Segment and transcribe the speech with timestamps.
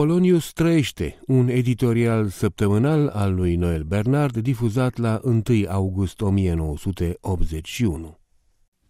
[0.00, 8.18] Polonius trăiește, un editorial săptămânal al lui Noel Bernard, difuzat la 1 august 1981.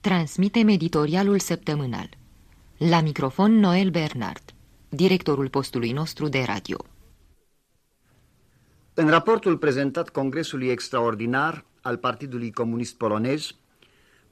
[0.01, 2.09] Transmitem editorialul săptămânal.
[2.77, 4.43] La microfon Noel Bernard,
[4.89, 6.77] directorul postului nostru de radio.
[8.95, 13.55] În raportul prezentat Congresului Extraordinar al Partidului Comunist Polonez,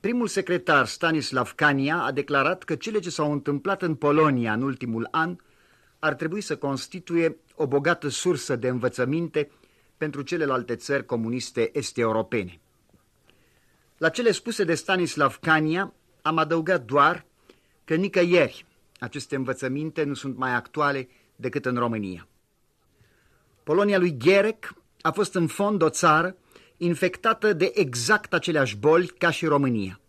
[0.00, 5.08] primul secretar Stanislav Kania a declarat că cele ce s-au întâmplat în Polonia în ultimul
[5.10, 5.36] an
[5.98, 9.50] ar trebui să constituie o bogată sursă de învățăminte
[9.96, 12.60] pentru celelalte țări comuniste este-europene.
[13.96, 17.24] La cele spuse de Stanislav Kania am adăugat doar
[17.84, 18.66] că nicăieri
[18.98, 22.28] aceste învățăminte nu sunt mai actuale decât în România.
[23.62, 26.36] Polonia lui Gherec a fost în fond o țară
[26.76, 30.00] infectată de exact aceleași boli ca și România,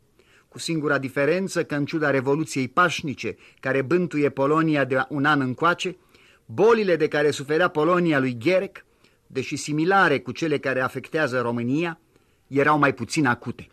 [0.50, 5.98] cu singura diferență că în ciuda Revoluției pașnice care bântuie Polonia de un an încoace,
[6.46, 8.86] bolile de care suferea Polonia lui Gherec,
[9.28, 12.00] deși similare cu cele care afectează România,
[12.48, 13.68] erau mai puțin acute.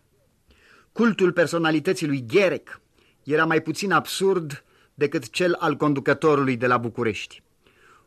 [0.91, 2.81] Cultul personalității lui Gherec
[3.23, 7.41] era mai puțin absurd decât cel al conducătorului de la București.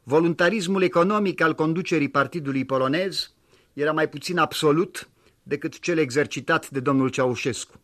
[0.02, 3.32] Voluntarismul economic al conducerii partidului polonez
[3.72, 5.08] era mai puțin absolut
[5.42, 7.80] decât cel exercitat de domnul Ceaușescu.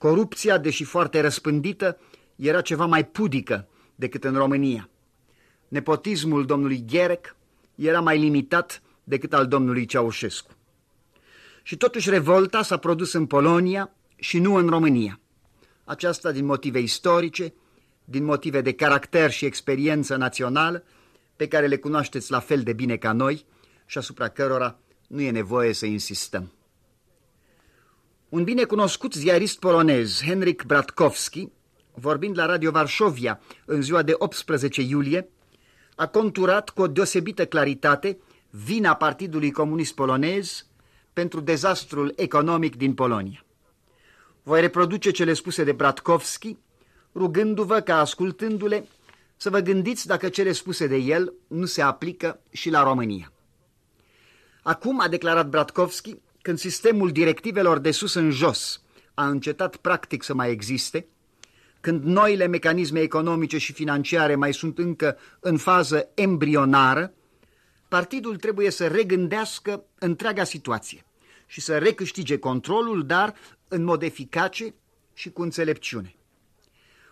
[0.00, 1.98] Corupția, deși foarte răspândită,
[2.36, 4.88] era ceva mai pudică decât în România.
[5.68, 7.36] Nepotismul domnului Gherec
[7.74, 10.50] era mai limitat decât al domnului Ceaușescu.
[11.62, 15.20] Și totuși revolta s-a produs în Polonia și nu în România.
[15.84, 17.54] Aceasta din motive istorice,
[18.04, 20.84] din motive de caracter și experiență națională,
[21.36, 23.44] pe care le cunoașteți la fel de bine ca noi
[23.86, 26.52] și asupra cărora nu e nevoie să insistăm.
[28.30, 31.48] Un binecunoscut ziarist polonez, Henrik Bratkowski,
[31.94, 35.28] vorbind la Radio Varșovia în ziua de 18 iulie,
[35.96, 38.18] a conturat cu o deosebită claritate
[38.50, 40.66] vina Partidului Comunist Polonez
[41.12, 43.44] pentru dezastrul economic din Polonia.
[44.42, 46.56] Voi reproduce cele spuse de Bratkowski,
[47.14, 48.86] rugându-vă ca, ascultându-le,
[49.36, 53.32] să vă gândiți dacă cele spuse de el nu se aplică și la România.
[54.62, 58.82] Acum, a declarat Bratkowski, când sistemul directivelor de sus în jos
[59.14, 61.06] a încetat practic să mai existe,
[61.80, 67.12] când noile mecanisme economice și financiare mai sunt încă în fază embrionară,
[67.88, 71.04] partidul trebuie să regândească întreaga situație
[71.46, 73.34] și să recâștige controlul, dar
[73.68, 74.74] în mod eficace
[75.14, 76.14] și cu înțelepciune.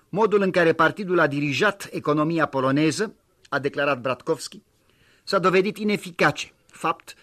[0.08, 3.14] Modul în care partidul a dirijat economia poloneză,
[3.48, 4.62] a declarat Bratkowski,
[5.24, 7.14] s-a dovedit ineficace, fapt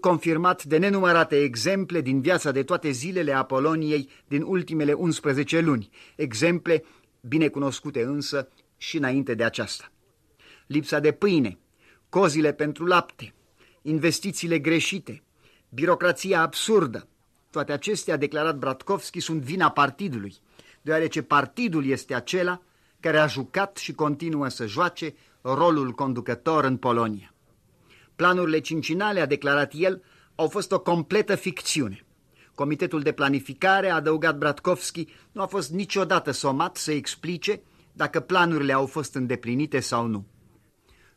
[0.00, 5.90] confirmat de nenumărate exemple din viața de toate zilele a Poloniei din ultimele 11 luni,
[6.16, 6.84] exemple
[7.20, 9.92] bine cunoscute însă și înainte de aceasta.
[10.66, 11.58] Lipsa de pâine,
[12.08, 13.34] cozile pentru lapte,
[13.82, 15.22] investițiile greșite,
[15.68, 17.06] birocrația absurdă,
[17.50, 20.34] toate acestea, a declarat Bratkovski, sunt vina partidului,
[20.82, 22.62] deoarece partidul este acela
[23.00, 27.31] care a jucat și continuă să joace rolul conducător în Polonia.
[28.16, 30.02] Planurile cincinale, a declarat el,
[30.34, 32.04] au fost o completă ficțiune.
[32.54, 37.62] Comitetul de planificare, a adăugat Bratkovski, nu a fost niciodată somat să explice
[37.92, 40.26] dacă planurile au fost îndeplinite sau nu.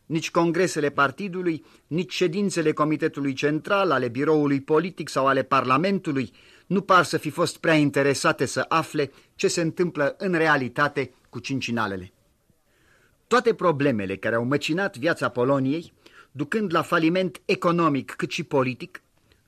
[0.06, 6.32] Nici congresele partidului, nici ședințele Comitetului Central, ale biroului politic sau ale Parlamentului
[6.66, 11.38] nu par să fi fost prea interesate să afle ce se întâmplă în realitate cu
[11.38, 12.12] cincinalele.
[13.26, 15.92] Toate problemele care au măcinat viața Poloniei,
[16.36, 19.02] ducând la faliment economic cât și politic,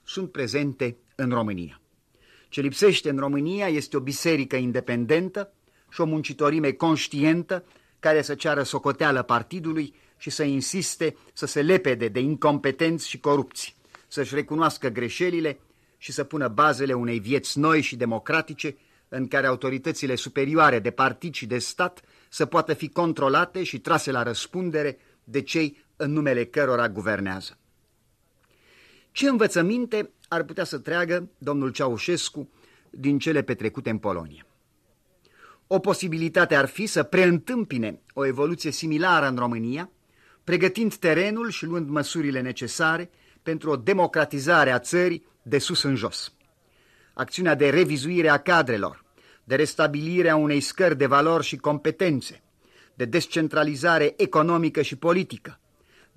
[0.04, 1.81] sunt prezente în România.
[2.49, 5.53] Ce lipsește în România este o biserică independentă
[5.91, 7.65] și o muncitorime conștientă
[7.99, 13.76] care să ceară socoteală partidului și să insiste să se lepede de incompetenți și corupți,
[14.06, 15.59] să-și recunoască greșelile
[15.99, 18.76] și să pună bazele unei vieți noi și democratice
[19.09, 24.10] în care autoritățile superioare de partid și de stat să poată fi controlate și trase
[24.10, 27.58] la răspundere de cei în numele cărora guvernează.
[29.12, 32.50] Ce învățăminte ar putea să treagă domnul Ceaușescu
[32.90, 34.46] din cele petrecute în Polonia?
[35.67, 39.90] O posibilitate ar fi să preîntâmpine o evoluție similară în România,
[40.44, 43.11] pregătind terenul și luând măsurile necesare
[43.43, 46.32] pentru o democratizare a țării de sus în jos.
[47.14, 49.05] Acțiunea de revizuire a cadrelor,
[49.44, 52.43] de restabilire a unei scări de valori și competențe,
[52.94, 55.61] de descentralizare economică și politică,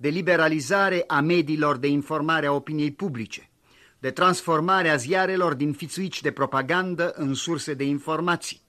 [0.02, 3.50] de liberalizare a mediilor de informare a opiniei publice,
[3.98, 8.62] de transformare a ziarelor din fițuici de propagandă în surse de informații,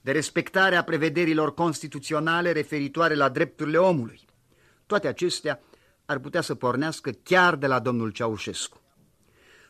[0.00, 4.20] de respectarea prevederilor constituționale referitoare la drepturile omului,
[4.86, 5.60] toate acestea
[6.04, 8.80] ar putea să pornească chiar de la domnul Ceaușescu.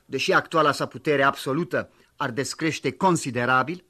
[0.04, 3.84] Deși actuala sa putere absolută ar descrește considerabil,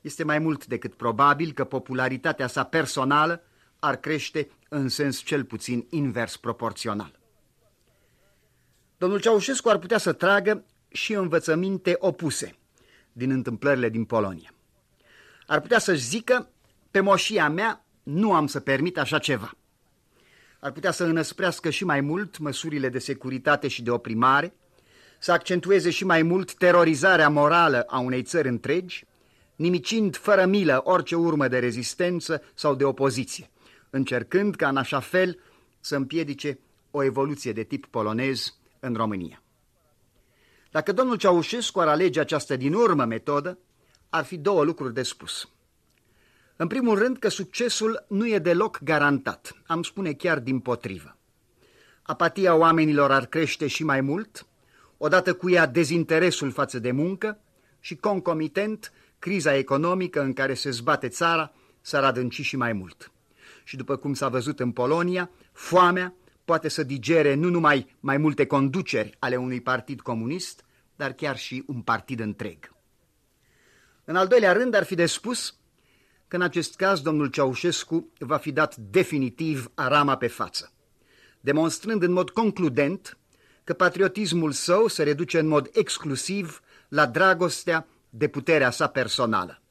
[0.00, 3.44] este mai mult decât probabil că popularitatea sa personală
[3.80, 7.18] ar crește în sens cel puțin invers proporțional.
[8.98, 12.54] Domnul Ceaușescu ar putea să tragă și învățăminte opuse
[13.12, 14.54] din întâmplările din Polonia.
[15.46, 16.50] Ar putea să-și zică,
[16.90, 19.54] pe moșia mea nu am să permit așa ceva.
[20.60, 24.54] Ar putea să înăsprească și mai mult măsurile de securitate și de oprimare,
[25.18, 29.04] să accentueze și mai mult terorizarea morală a unei țări întregi,
[29.56, 33.50] nimicind fără milă orice urmă de rezistență sau de opoziție,
[33.90, 35.38] încercând ca în așa fel
[35.80, 36.58] să împiedice
[36.90, 39.42] o evoluție de tip polonez în România.
[40.70, 43.58] Dacă domnul Ceaușescu ar alege această din urmă metodă,
[44.08, 45.48] ar fi două lucruri de spus.
[46.56, 51.16] În primul rând că succesul nu e deloc garantat, am spune chiar din potrivă.
[52.02, 54.46] Apatia oamenilor ar crește și mai mult,
[54.96, 57.38] odată cu ea dezinteresul față de muncă
[57.80, 63.12] și, concomitent, criza economică în care se zbate țara s-ar adânci și mai mult.
[63.70, 66.14] Și după cum s-a văzut în Polonia, foamea
[66.44, 70.64] poate să digere nu numai mai multe conduceri ale unui partid comunist,
[70.96, 72.72] dar chiar și un partid întreg.
[74.04, 75.56] În al doilea rând ar fi de spus
[76.28, 80.72] că în acest caz domnul Ceaușescu va fi dat definitiv arama pe față,
[81.40, 83.18] demonstrând în mod concludent
[83.64, 89.62] că patriotismul său se reduce în mod exclusiv la dragostea de puterea sa personală.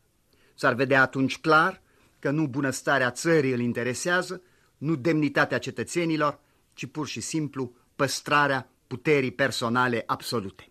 [0.55, 1.81] S-ar vedea atunci clar
[2.19, 4.41] că nu bunăstarea țării îl interesează,
[4.77, 6.39] nu demnitatea cetățenilor,
[6.73, 10.69] ci pur și simplu păstrarea puterii personale absolute.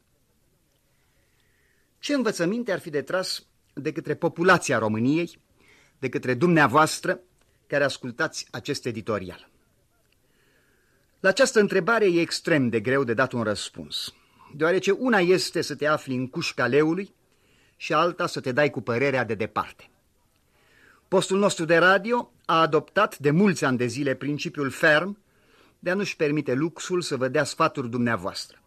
[1.98, 5.38] Ce învățăminte ar fi de tras de către populația României,
[5.98, 7.20] de către dumneavoastră
[7.66, 9.50] care ascultați acest editorial?
[11.20, 14.14] La această întrebare e extrem de greu de dat un răspuns,
[14.54, 17.14] deoarece una este să te afli în cușca leului
[17.76, 19.90] și alta să te dai cu părerea de departe.
[21.08, 25.18] Postul nostru de radio a adoptat de mulți ani de zile principiul ferm
[25.78, 28.62] de a nu-și permite luxul să vă dea sfaturi dumneavoastră.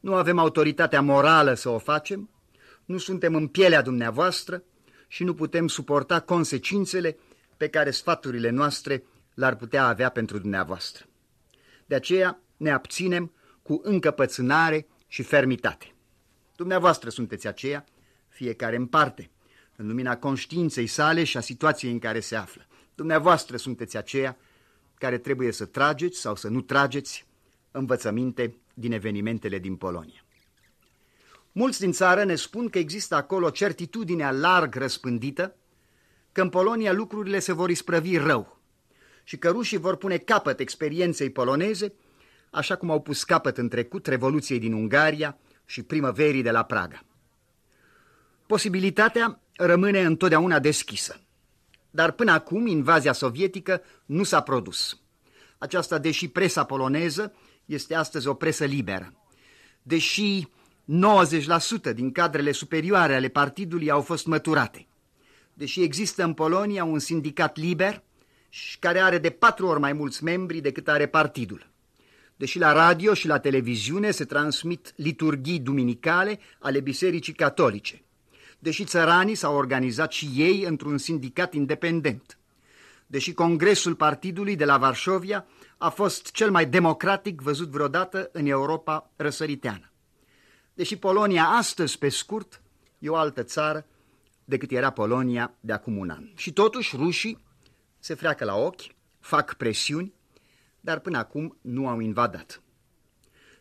[0.00, 2.30] Nu avem autoritatea morală să o facem,
[2.84, 4.62] nu suntem în pielea dumneavoastră
[5.08, 7.16] și nu putem suporta consecințele
[7.56, 9.04] pe care sfaturile noastre
[9.34, 11.04] l-ar putea avea pentru dumneavoastră.
[11.86, 15.94] De aceea ne abținem cu încăpățânare și fermitate.
[16.56, 17.84] Dumneavoastră sunteți aceia,
[18.28, 19.30] fiecare în parte,
[19.76, 22.66] în lumina conștiinței sale și a situației în care se află.
[22.94, 24.36] Dumneavoastră sunteți aceia
[24.94, 27.26] care trebuie să trageți sau să nu trageți
[27.70, 30.24] învățăminte din evenimentele din Polonia.
[31.52, 35.54] Mulți din țară ne spun că există acolo certitudinea larg răspândită
[36.32, 38.60] că în Polonia lucrurile se vor isprăvi rău
[39.24, 41.92] și că rușii vor pune capăt experienței poloneze,
[42.50, 47.04] așa cum au pus capăt în trecut Revoluției din Ungaria și primăverii de la Praga.
[48.46, 51.20] Posibilitatea rămâne întotdeauna deschisă,
[51.90, 55.00] dar până acum invazia sovietică nu s-a produs.
[55.58, 59.14] Aceasta, deși presa poloneză este astăzi o presă liberă,
[59.82, 60.46] deși
[61.90, 64.86] 90% din cadrele superioare ale partidului au fost măturate.
[65.54, 68.02] Deși există în Polonia un sindicat liber
[68.48, 71.70] și care are de patru ori mai mulți membri decât are partidul.
[72.36, 78.05] Deși la radio și la televiziune se transmit liturghii duminicale ale Bisericii Catolice.
[78.66, 82.38] Deși țăranii s-au organizat și ei într-un sindicat independent.
[83.06, 85.46] Deși congresul partidului de la Varșovia
[85.78, 89.90] a fost cel mai democratic văzut vreodată în Europa răsăriteană
[90.76, 92.62] deși Polonia astăzi, pe scurt,
[92.98, 93.86] e o altă țară
[94.44, 96.28] decât era Polonia de acum un an.
[96.34, 97.38] Și totuși rușii
[97.98, 98.82] se freacă la ochi,
[99.20, 100.14] fac presiuni,
[100.80, 102.62] dar până acum nu au invadat.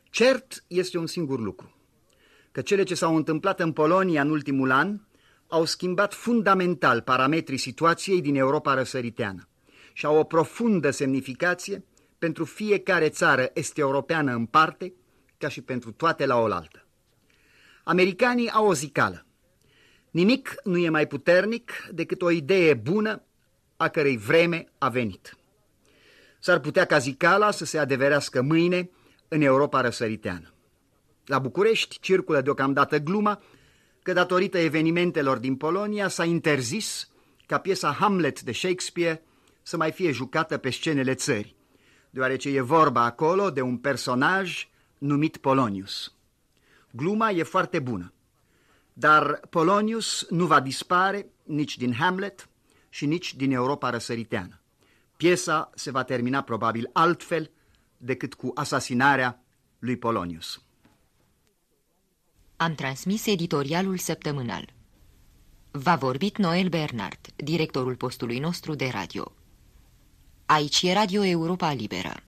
[0.10, 1.75] Cert este un singur lucru,
[2.56, 5.00] că cele ce s-au întâmplat în Polonia în ultimul an
[5.48, 9.48] au schimbat fundamental parametrii situației din Europa răsăriteană
[9.94, 11.86] și au o profundă semnificație
[12.18, 14.94] pentru fiecare țară este europeană în parte,
[15.38, 16.88] ca și pentru toate la oaltă.
[17.84, 19.26] Americanii au o zicală.
[20.12, 23.24] Nimic nu e mai puternic decât o idee bună
[23.78, 25.38] a cărei vreme a venit.
[26.40, 28.90] S-ar putea ca zicala să se adeverească mâine
[29.28, 30.55] în Europa răsăriteană.
[31.26, 33.42] La București circulă deocamdată gluma
[34.04, 37.10] că datorită evenimentelor din Polonia s-a interzis
[37.46, 39.24] ca piesa Hamlet de Shakespeare
[39.62, 41.56] să mai fie jucată pe scenele țării,
[42.10, 44.68] deoarece e vorba acolo de un personaj
[44.98, 46.14] numit Polonius.
[46.92, 48.14] Gluma e foarte bună,
[48.94, 52.50] dar Polonius nu va dispare nici din Hamlet
[52.90, 54.60] și nici din Europa răsăriteană.
[55.18, 57.52] Piesa se va termina probabil altfel
[57.98, 59.44] decât cu asasinarea
[59.80, 60.65] lui Polonius.
[62.58, 64.74] Am transmis editorialul săptămânal.
[65.72, 69.32] V-a vorbit Noel Bernard, directorul postului nostru de radio.
[70.46, 72.24] Aici e Radio Europa Liberă.